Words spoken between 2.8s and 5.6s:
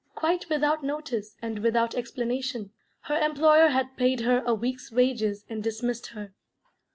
her employer had paid her a week's wages